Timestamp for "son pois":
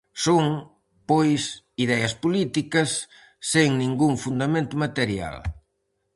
0.25-1.41